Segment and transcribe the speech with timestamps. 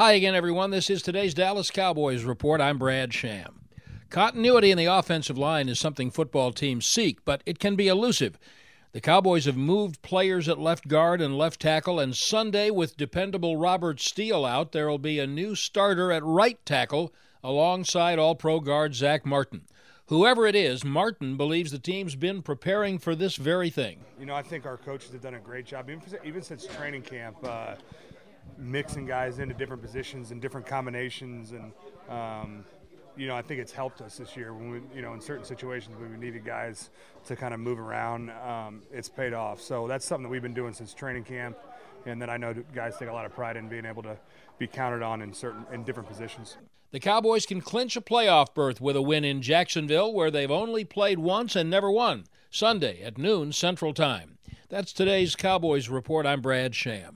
[0.00, 0.70] Hi again, everyone.
[0.70, 2.62] This is today's Dallas Cowboys report.
[2.62, 3.66] I'm Brad Sham.
[4.08, 8.38] Continuity in the offensive line is something football teams seek, but it can be elusive.
[8.92, 13.58] The Cowboys have moved players at left guard and left tackle, and Sunday, with dependable
[13.58, 17.12] Robert Steele out, there will be a new starter at right tackle
[17.44, 19.66] alongside All Pro guard Zach Martin.
[20.06, 24.00] Whoever it is, Martin believes the team's been preparing for this very thing.
[24.18, 27.02] You know, I think our coaches have done a great job, even, even since training
[27.02, 27.74] camp, uh,
[28.58, 31.52] mixing guys into different positions and different combinations.
[31.52, 31.72] And,
[32.08, 32.64] um,
[33.16, 35.44] you know, I think it's helped us this year when we, you know, in certain
[35.44, 36.90] situations when we needed guys
[37.26, 39.60] to kind of move around, um, it's paid off.
[39.60, 41.56] So that's something that we've been doing since training camp
[42.06, 44.16] and that I know guys take a lot of pride in being able to
[44.58, 46.56] be counted on in certain in different positions.
[46.92, 50.84] The Cowboys can clinch a playoff berth with a win in Jacksonville, where they've only
[50.84, 52.24] played once and never won.
[52.50, 54.38] Sunday at noon Central Time.
[54.68, 56.26] That's today's Cowboys report.
[56.26, 57.08] I'm Brad Sham.